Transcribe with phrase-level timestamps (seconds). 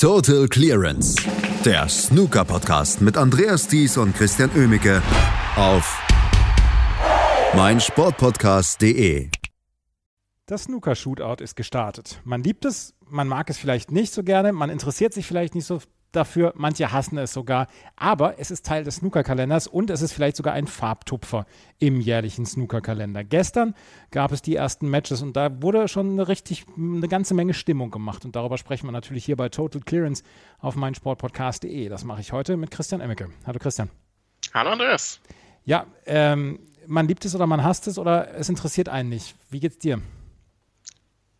[0.00, 1.14] Total Clearance,
[1.62, 5.02] der Snooker-Podcast mit Andreas Thies und Christian Oemicke
[5.56, 6.02] auf
[7.54, 9.28] meinsportpodcast.de.
[10.46, 12.18] Das Snooker-Shootout ist gestartet.
[12.24, 15.66] Man liebt es, man mag es vielleicht nicht so gerne, man interessiert sich vielleicht nicht
[15.66, 15.80] so
[16.12, 17.66] dafür, manche hassen es sogar,
[17.96, 21.46] aber es ist Teil des Snookerkalenders und es ist vielleicht sogar ein Farbtupfer
[21.78, 23.24] im jährlichen Snookerkalender.
[23.24, 23.74] Gestern
[24.10, 27.90] gab es die ersten Matches und da wurde schon eine richtig eine ganze Menge Stimmung
[27.90, 30.22] gemacht und darüber sprechen wir natürlich hier bei Total Clearance
[30.58, 31.88] auf meinsportpodcast.de.
[31.88, 33.28] Das mache ich heute mit Christian Emmecke.
[33.46, 33.90] Hallo Christian.
[34.54, 35.20] Hallo Andreas.
[35.64, 39.36] Ja, ähm, man liebt es oder man hasst es oder es interessiert einen nicht.
[39.50, 40.00] Wie geht's dir?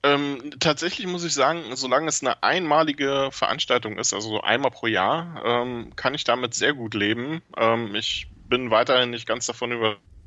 [0.03, 4.87] Ähm, tatsächlich muss ich sagen, solange es eine einmalige Veranstaltung ist, also so einmal pro
[4.87, 7.43] Jahr, ähm, kann ich damit sehr gut leben.
[7.57, 9.71] Ähm, ich bin weiterhin nicht ganz davon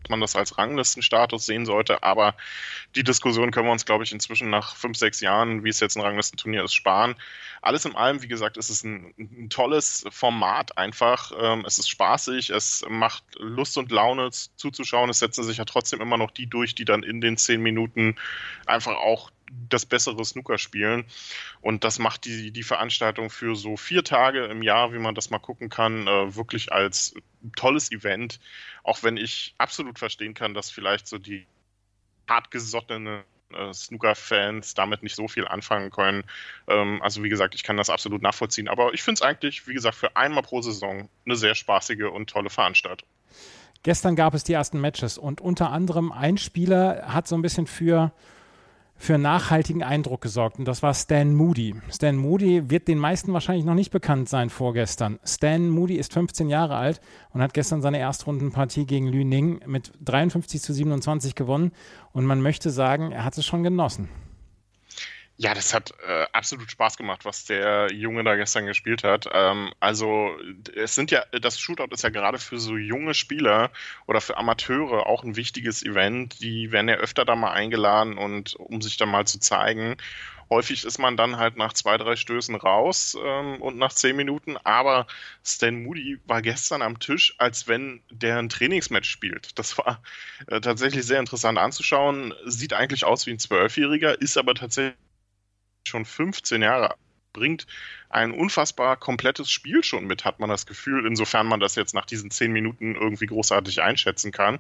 [0.03, 2.35] dass man das als Ranglistenstatus sehen sollte, aber
[2.95, 5.95] die Diskussion können wir uns, glaube ich, inzwischen nach fünf, sechs Jahren, wie es jetzt
[5.95, 7.15] ein Ranglistenturnier ist, sparen.
[7.61, 11.31] Alles in allem, wie gesagt, ist es ein, ein tolles Format einfach.
[11.39, 15.09] Ähm, es ist spaßig, es macht Lust und Laune zuzuschauen.
[15.09, 18.17] Es setzen sich ja trotzdem immer noch die durch, die dann in den zehn Minuten
[18.65, 19.31] einfach auch
[19.69, 21.05] das bessere Snooker spielen.
[21.61, 25.29] Und das macht die, die Veranstaltung für so vier Tage im Jahr, wie man das
[25.29, 27.15] mal gucken kann, äh, wirklich als
[27.55, 28.39] tolles Event.
[28.83, 31.45] Auch wenn ich absolut verstehen kann, dass vielleicht so die
[32.27, 33.23] hartgesottene
[33.53, 36.23] äh, Snooker-Fans damit nicht so viel anfangen können.
[36.67, 38.67] Ähm, also wie gesagt, ich kann das absolut nachvollziehen.
[38.67, 42.29] Aber ich finde es eigentlich, wie gesagt, für einmal pro Saison eine sehr spaßige und
[42.29, 43.07] tolle Veranstaltung.
[43.83, 47.67] Gestern gab es die ersten Matches und unter anderem ein Spieler hat so ein bisschen
[47.67, 48.13] für
[49.03, 51.75] für nachhaltigen Eindruck gesorgt und das war Stan Moody.
[51.91, 55.19] Stan Moody wird den meisten wahrscheinlich noch nicht bekannt sein vorgestern.
[55.25, 57.01] Stan Moody ist 15 Jahre alt
[57.33, 61.73] und hat gestern seine Erstrundenpartie gegen Lü Ning mit 53 zu 27 gewonnen
[62.13, 64.07] und man möchte sagen, er hat es schon genossen.
[65.37, 69.27] Ja, das hat äh, absolut Spaß gemacht, was der Junge da gestern gespielt hat.
[69.33, 70.29] Ähm, also
[70.75, 73.71] es sind ja, das Shootout ist ja gerade für so junge Spieler
[74.05, 76.39] oder für Amateure auch ein wichtiges Event.
[76.41, 79.97] Die werden ja öfter da mal eingeladen und um sich da mal zu zeigen.
[80.51, 84.57] Häufig ist man dann halt nach zwei, drei Stößen raus ähm, und nach zehn Minuten.
[84.57, 85.07] Aber
[85.43, 89.57] Stan Moody war gestern am Tisch, als wenn der ein Trainingsmatch spielt.
[89.57, 90.03] Das war
[90.47, 92.33] äh, tatsächlich sehr interessant anzuschauen.
[92.45, 94.95] Sieht eigentlich aus wie ein Zwölfjähriger, ist aber tatsächlich
[95.87, 96.95] schon 15 Jahre
[97.33, 97.65] bringt
[98.09, 102.05] ein unfassbar komplettes Spiel schon mit, hat man das Gefühl, insofern man das jetzt nach
[102.05, 104.59] diesen 10 Minuten irgendwie großartig einschätzen kann.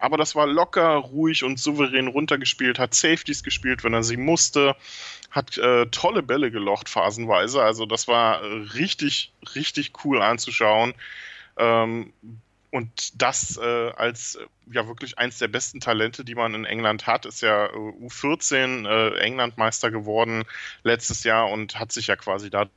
[0.00, 4.74] Aber das war locker, ruhig und souverän runtergespielt, hat Safeties gespielt, wenn er sie musste,
[5.30, 7.62] hat äh, tolle Bälle gelocht phasenweise.
[7.62, 8.42] Also das war
[8.74, 10.94] richtig, richtig cool anzuschauen.
[11.56, 12.12] Ähm,
[12.70, 17.06] und das äh, als äh, ja wirklich eins der besten Talente, die man in England
[17.06, 20.44] hat, ist ja äh, U14 äh, Englandmeister geworden
[20.82, 22.68] letztes Jahr und hat sich ja quasi da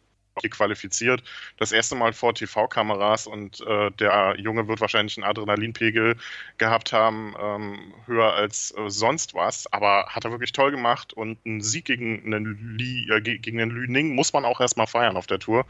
[0.50, 1.24] qualifiziert.
[1.58, 6.16] Das erste Mal vor TV-Kameras und äh, der Junge wird wahrscheinlich einen Adrenalinpegel
[6.58, 9.72] gehabt haben, ähm, höher als äh, sonst was.
[9.72, 13.72] Aber hat er wirklich toll gemacht und ein Sieg gegen einen, Li, äh, gegen einen
[13.72, 15.66] Lüning muss man auch erstmal feiern auf der Tour.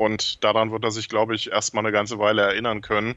[0.00, 3.16] Und daran wird er sich, glaube ich, erstmal eine ganze Weile erinnern können.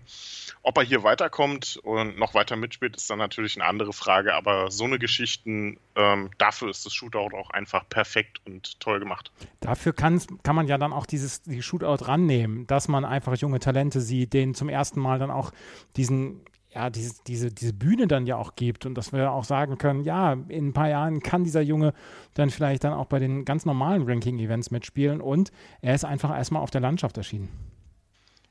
[0.64, 4.36] Ob er hier weiterkommt und noch weiter mitspielt, ist dann natürlich eine andere Frage.
[4.36, 9.32] Aber so eine Geschichten, ähm, dafür ist das Shootout auch einfach perfekt und toll gemacht.
[9.62, 14.02] Dafür kann, man ja dann auch dieses die Shootout rannehmen, dass man einfach junge Talente
[14.02, 15.52] sieht, denen zum ersten Mal dann auch
[15.96, 16.42] diesen
[16.73, 20.03] ja, diese, diese, diese Bühne dann ja auch gibt und dass wir auch sagen können,
[20.03, 21.94] ja, in ein paar Jahren kann dieser Junge
[22.34, 25.51] dann vielleicht dann auch bei den ganz normalen Ranking-Events mitspielen und
[25.81, 27.50] er ist einfach erstmal auf der Landschaft erschienen.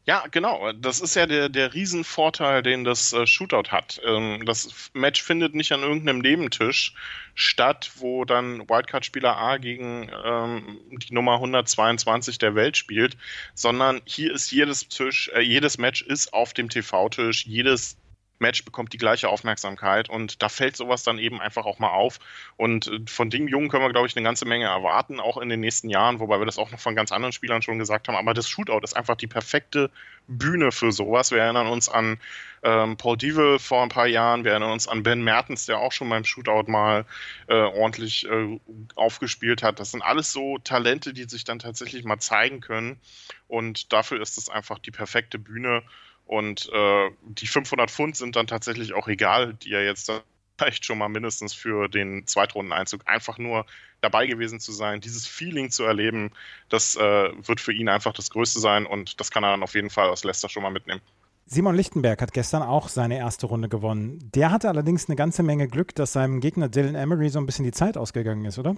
[0.04, 0.72] Ja, genau.
[0.72, 4.00] Das ist ja der, der Riesenvorteil, den das äh, Shootout hat.
[4.04, 6.94] Ähm, das Match findet nicht an irgendeinem Nebentisch
[7.36, 13.16] statt, wo dann Wildcard-Spieler A gegen ähm, die Nummer 122 der Welt spielt,
[13.54, 17.96] sondern hier ist jedes Tisch, äh, jedes Match ist auf dem TV-Tisch, jedes
[18.42, 22.18] Match bekommt die gleiche Aufmerksamkeit und da fällt sowas dann eben einfach auch mal auf.
[22.58, 25.48] Und äh, von dem Jungen können wir, glaube ich, eine ganze Menge erwarten, auch in
[25.48, 28.16] den nächsten Jahren, wobei wir das auch noch von ganz anderen Spielern schon gesagt haben.
[28.16, 29.90] Aber das Shootout ist einfach die perfekte
[30.28, 31.30] Bühne für sowas.
[31.30, 32.18] Wir erinnern uns an
[32.62, 35.92] ähm, Paul Devil vor ein paar Jahren, wir erinnern uns an Ben Mertens, der auch
[35.92, 37.04] schon beim Shootout mal
[37.48, 38.60] äh, ordentlich äh,
[38.94, 39.80] aufgespielt hat.
[39.80, 43.00] Das sind alles so Talente, die sich dann tatsächlich mal zeigen können.
[43.48, 45.82] Und dafür ist es einfach die perfekte Bühne.
[46.26, 50.10] Und äh, die 500 Pfund sind dann tatsächlich auch egal, die er jetzt
[50.58, 53.66] vielleicht schon mal mindestens für den Zweitrundeneinzug einfach nur
[54.00, 56.30] dabei gewesen zu sein, dieses Feeling zu erleben,
[56.68, 59.74] das äh, wird für ihn einfach das Größte sein und das kann er dann auf
[59.74, 61.00] jeden Fall aus Leicester schon mal mitnehmen.
[61.46, 64.30] Simon Lichtenberg hat gestern auch seine erste Runde gewonnen.
[64.34, 67.64] Der hatte allerdings eine ganze Menge Glück, dass seinem Gegner Dylan Emery so ein bisschen
[67.64, 68.76] die Zeit ausgegangen ist, oder?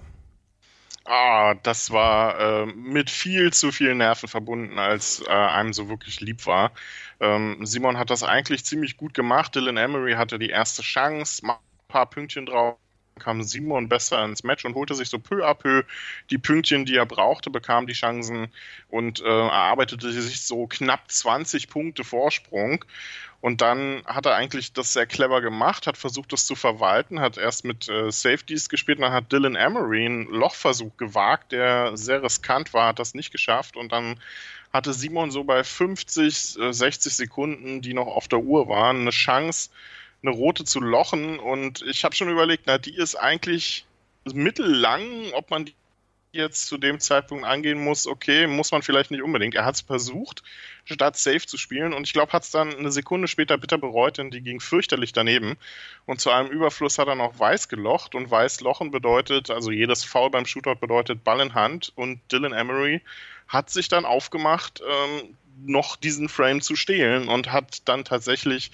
[1.07, 6.19] Ah, das war äh, mit viel zu vielen Nerven verbunden, als äh, einem so wirklich
[6.19, 6.71] lieb war.
[7.19, 9.53] Ähm, Simon hat das eigentlich ziemlich gut gemacht.
[9.55, 11.55] Dylan Emery hatte die erste Chance, ein
[11.87, 12.77] paar Pünktchen drauf
[13.19, 15.83] kam Simon besser ins Match und holte sich so peu à peu
[16.29, 18.49] die Pünktchen, die er brauchte, bekam die Chancen
[18.89, 22.83] und äh, erarbeitete sich so knapp 20 Punkte Vorsprung.
[23.45, 27.37] Und dann hat er eigentlich das sehr clever gemacht, hat versucht, das zu verwalten, hat
[27.37, 32.73] erst mit äh, Safeties gespielt, dann hat Dylan Emery einen Lochversuch gewagt, der sehr riskant
[32.73, 34.19] war, hat das nicht geschafft und dann
[34.73, 39.11] hatte Simon so bei 50, äh, 60 Sekunden, die noch auf der Uhr waren, eine
[39.11, 39.69] Chance,
[40.23, 41.37] eine rote zu lochen.
[41.37, 43.85] Und ich habe schon überlegt, na, die ist eigentlich
[44.25, 45.03] mittellang,
[45.33, 45.75] ob man die
[46.35, 49.55] jetzt zu dem Zeitpunkt angehen muss, okay, muss man vielleicht nicht unbedingt.
[49.55, 50.43] Er hat es versucht,
[50.83, 54.17] statt safe zu spielen und ich glaube, hat es dann eine Sekunde später bitter bereut,
[54.17, 55.57] denn die ging fürchterlich daneben.
[56.05, 60.03] Und zu einem Überfluss hat er noch weiß gelocht und weiß lochen bedeutet, also jedes
[60.03, 63.01] Foul beim Shootout bedeutet Ball in Hand und Dylan Emery
[63.47, 65.35] hat sich dann aufgemacht, ähm,
[65.65, 68.71] noch diesen Frame zu stehlen und hat dann tatsächlich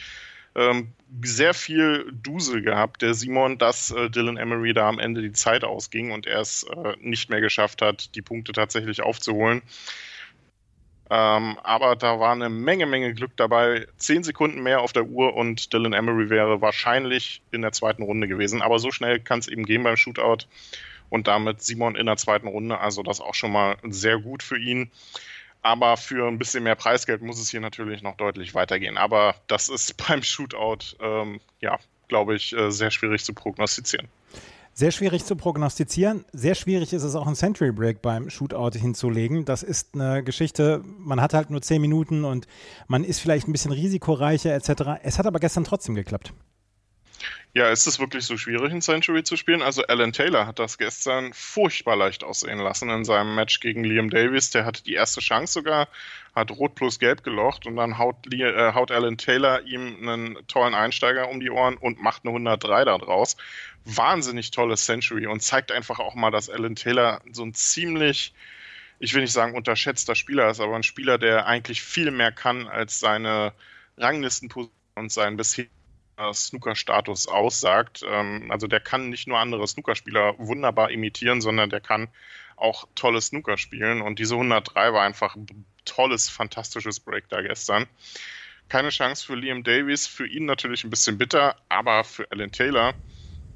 [0.55, 0.93] ähm,
[1.23, 5.63] sehr viel Dusel gehabt, der Simon, dass äh, Dylan Emery da am Ende die Zeit
[5.63, 9.61] ausging und er es äh, nicht mehr geschafft hat, die Punkte tatsächlich aufzuholen.
[11.09, 13.85] Ähm, aber da war eine Menge, Menge Glück dabei.
[13.97, 18.29] Zehn Sekunden mehr auf der Uhr und Dylan Emery wäre wahrscheinlich in der zweiten Runde
[18.29, 18.61] gewesen.
[18.61, 20.45] Aber so schnell kann es eben gehen beim Shootout.
[21.09, 22.79] Und damit Simon in der zweiten Runde.
[22.79, 24.89] Also das auch schon mal sehr gut für ihn.
[25.61, 28.97] Aber für ein bisschen mehr Preisgeld muss es hier natürlich noch deutlich weitergehen.
[28.97, 31.77] Aber das ist beim Shootout, ähm, ja,
[32.07, 34.07] glaube ich, äh, sehr schwierig zu prognostizieren.
[34.73, 36.23] Sehr schwierig zu prognostizieren.
[36.31, 39.43] Sehr schwierig ist es auch, einen Century Break beim Shootout hinzulegen.
[39.43, 42.47] Das ist eine Geschichte, man hat halt nur zehn Minuten und
[42.87, 45.01] man ist vielleicht ein bisschen risikoreicher etc.
[45.03, 46.33] Es hat aber gestern trotzdem geklappt.
[47.53, 49.61] Ja, ist es wirklich so schwierig, ein Century zu spielen?
[49.61, 54.09] Also Alan Taylor hat das gestern furchtbar leicht aussehen lassen in seinem Match gegen Liam
[54.09, 54.51] Davis.
[54.51, 55.89] Der hatte die erste Chance sogar,
[56.33, 60.73] hat Rot plus Gelb gelocht und dann haut, äh, haut Alan Taylor ihm einen tollen
[60.73, 63.35] Einsteiger um die Ohren und macht eine 103 da draus.
[63.83, 68.33] Wahnsinnig tolles Century und zeigt einfach auch mal, dass Alan Taylor so ein ziemlich
[69.01, 72.67] ich will nicht sagen unterschätzter Spieler ist, aber ein Spieler, der eigentlich viel mehr kann
[72.67, 73.51] als seine
[73.97, 75.65] Ranglistenposition und sein bisher
[76.33, 78.03] Snooker-Status aussagt.
[78.07, 82.09] Ähm, also der kann nicht nur andere Snookerspieler wunderbar imitieren, sondern der kann
[82.55, 84.01] auch tolles Snooker spielen.
[84.01, 87.87] Und diese 103 war einfach ein tolles, fantastisches Break da gestern.
[88.69, 92.93] Keine Chance für Liam Davies, für ihn natürlich ein bisschen bitter, aber für Alan Taylor,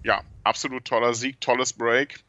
[0.04, 2.24] ja, absolut toller Sieg, tolles Break.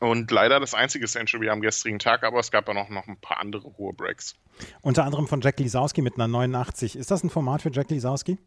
[0.00, 3.18] Und leider das einzige Century am gestrigen Tag, aber es gab ja noch, noch ein
[3.18, 4.34] paar andere hohe Breaks.
[4.80, 6.96] Unter anderem von Jack Lisowski mit einer 89.
[6.96, 8.38] Ist das ein Format für Jack Lisowski?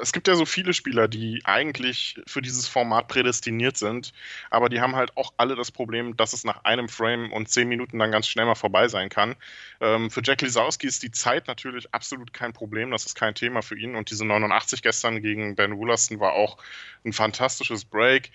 [0.00, 4.12] Es gibt ja so viele Spieler, die eigentlich für dieses Format prädestiniert sind,
[4.50, 7.68] aber die haben halt auch alle das Problem, dass es nach einem Frame und zehn
[7.68, 9.36] Minuten dann ganz schnell mal vorbei sein kann.
[9.80, 13.62] Ähm, für Jack Lisowski ist die Zeit natürlich absolut kein Problem, das ist kein Thema
[13.62, 16.58] für ihn und diese 89 gestern gegen Ben Woolaston war auch
[17.04, 18.30] ein fantastisches Break.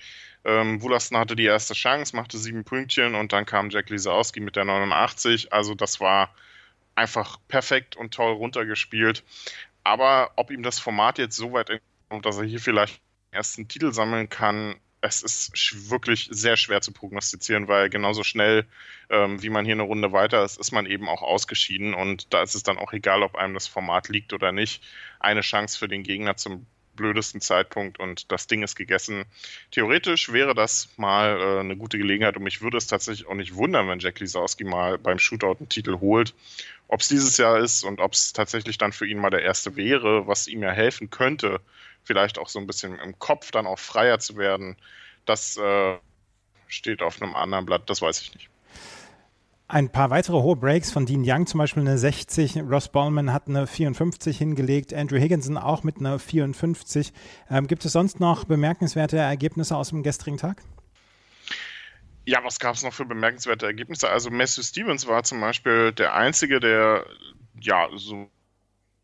[0.46, 4.56] Ähm, Woolaston hatte die erste Chance, machte sieben Pünktchen und dann kam Jack Lisowski mit
[4.56, 6.34] der 89, also das war
[6.96, 9.24] einfach perfekt und toll runtergespielt.
[9.86, 13.68] Aber ob ihm das Format jetzt so weit entkommt, dass er hier vielleicht den ersten
[13.68, 18.66] Titel sammeln kann, es ist wirklich sehr schwer zu prognostizieren, weil genauso schnell,
[19.12, 21.94] ähm, wie man hier eine Runde weiter ist, ist man eben auch ausgeschieden.
[21.94, 24.84] Und da ist es dann auch egal, ob einem das Format liegt oder nicht.
[25.20, 29.26] Eine Chance für den Gegner zum blödesten Zeitpunkt und das Ding ist gegessen.
[29.72, 33.56] Theoretisch wäre das mal äh, eine gute Gelegenheit und mich würde es tatsächlich auch nicht
[33.56, 36.34] wundern, wenn Jack Lisowski mal beim Shootout einen Titel holt.
[36.88, 39.76] Ob es dieses Jahr ist und ob es tatsächlich dann für ihn mal der erste
[39.76, 41.60] wäre, was ihm ja helfen könnte,
[42.04, 44.78] vielleicht auch so ein bisschen im Kopf dann auch freier zu werden,
[45.26, 45.98] das äh,
[46.68, 48.50] steht auf einem anderen Blatt, das weiß ich nicht.
[49.68, 52.58] Ein paar weitere hohe Breaks von Dean Young, zum Beispiel eine 60.
[52.70, 54.94] Ross Ballman hat eine 54 hingelegt.
[54.94, 57.12] Andrew Higginson auch mit einer 54.
[57.50, 60.62] Ähm, gibt es sonst noch bemerkenswerte Ergebnisse aus dem gestrigen Tag?
[62.26, 64.10] Ja, was gab es noch für bemerkenswerte Ergebnisse?
[64.10, 67.06] Also Matthew Stevens war zum Beispiel der Einzige, der
[67.60, 68.32] ja so ein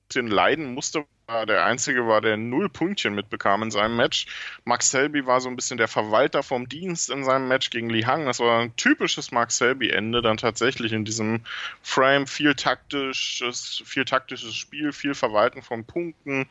[0.07, 1.05] bisschen leiden musste,
[1.47, 4.25] der Einzige war, der null Pünktchen mitbekam in seinem Match.
[4.65, 8.03] Max Selby war so ein bisschen der Verwalter vom Dienst in seinem Match gegen Li
[8.03, 8.25] Hang.
[8.25, 11.41] Das war ein typisches Max Selby-Ende, dann tatsächlich in diesem
[11.81, 12.27] Frame.
[12.27, 16.47] Viel taktisches, viel taktisches Spiel, viel Verwalten von Punkten.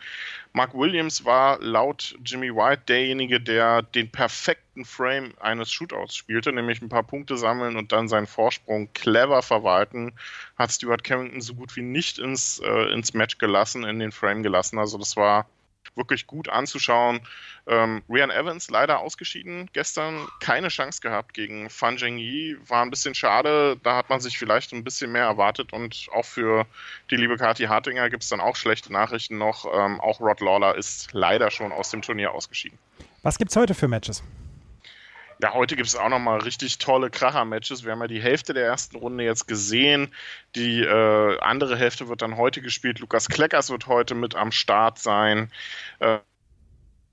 [0.53, 6.83] Mark Williams war laut Jimmy White derjenige, der den perfekten Frame eines Shootouts spielte, nämlich
[6.83, 10.12] ein paar Punkte sammeln und dann seinen Vorsprung clever verwalten.
[10.57, 14.43] Hat Stuart Carrington so gut wie nicht ins, äh, ins Match gelassen, in den Frame
[14.43, 14.70] gelassen.
[14.79, 15.47] Also das war
[15.97, 17.21] wirklich gut anzuschauen.
[17.67, 23.15] Ähm, Rian Evans leider ausgeschieden gestern, keine Chance gehabt gegen Fan Zhengyi, war ein bisschen
[23.15, 26.67] schade, da hat man sich vielleicht ein bisschen mehr erwartet und auch für
[27.11, 29.67] die liebe Kathi Hartinger gibt es dann auch schlechte Nachrichten noch.
[29.73, 32.79] Ähm, auch Rod Lawler ist leider schon aus dem Turnier ausgeschieden.
[33.23, 34.23] Was gibt es heute für Matches?
[35.42, 37.85] Ja, heute gibt es auch nochmal richtig tolle Kracher-Matches.
[37.85, 40.12] Wir haben ja die Hälfte der ersten Runde jetzt gesehen.
[40.54, 42.99] Die äh, andere Hälfte wird dann heute gespielt.
[42.99, 45.50] Lukas Kleckers wird heute mit am Start sein.
[45.99, 46.18] Äh,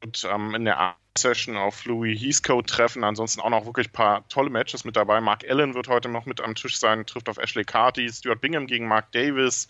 [0.04, 3.04] und ähm, in der Session auf Louis Heathcote treffen.
[3.04, 5.20] Ansonsten auch noch wirklich ein paar tolle Matches mit dabei.
[5.22, 8.10] Mark Allen wird heute noch mit am Tisch sein, trifft auf Ashley Carty.
[8.10, 9.68] Stuart Bingham gegen Mark Davis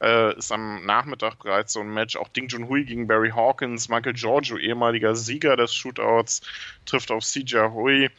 [0.00, 2.16] äh, ist am Nachmittag bereits so ein Match.
[2.16, 3.88] Auch Ding Junhui gegen Barry Hawkins.
[3.88, 6.42] Michael Giorgio, ehemaliger Sieger des Shootouts,
[6.86, 8.10] trifft auf CJ Hui.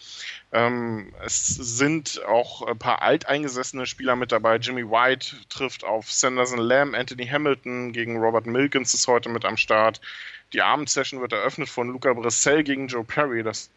[0.52, 4.56] Ähm, es sind auch ein paar alteingesessene Spieler mit dabei.
[4.58, 6.96] Jimmy White trifft auf Sanderson Lamb.
[6.96, 10.02] Anthony Hamilton gegen Robert Milkins ist heute mit am Start.
[10.54, 13.70] Die Abendsession wird eröffnet von Luca Bressel gegen Joe Perry, das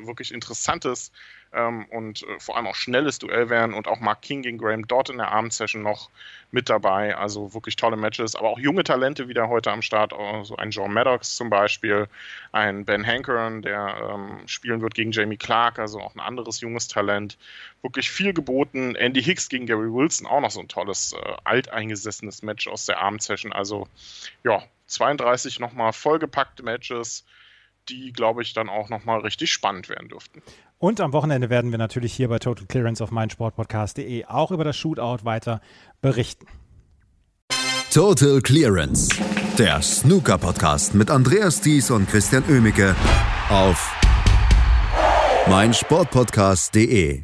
[0.00, 1.12] wirklich interessantes
[1.52, 4.86] ähm, und äh, vor allem auch schnelles Duell werden und auch Mark King gegen Graham
[4.86, 6.10] Dodd in der Abendsession noch
[6.50, 7.16] mit dabei.
[7.16, 10.12] Also wirklich tolle Matches, aber auch junge Talente wieder heute am Start.
[10.12, 12.08] Also ein John Maddox zum Beispiel,
[12.52, 16.88] ein Ben Hankern, der ähm, spielen wird gegen Jamie Clark, also auch ein anderes junges
[16.88, 17.38] Talent.
[17.82, 18.94] Wirklich viel geboten.
[18.96, 23.00] Andy Hicks gegen Gary Wilson, auch noch so ein tolles, äh, alteingesessenes Match aus der
[23.00, 23.52] Abendsession.
[23.52, 23.86] Also
[24.42, 27.24] ja, 32 nochmal vollgepackte Matches,
[27.88, 30.42] die, glaube ich, dann auch nochmal richtig spannend werden dürften.
[30.78, 34.76] Und am Wochenende werden wir natürlich hier bei Total Clearance auf meinsportpodcast.de auch über das
[34.76, 35.60] Shootout weiter
[36.00, 36.46] berichten.
[37.92, 39.08] Total Clearance,
[39.56, 42.96] der Snooker-Podcast mit Andreas Thies und Christian Oemicke
[43.48, 43.94] auf
[45.48, 47.22] meinsportpodcast.de.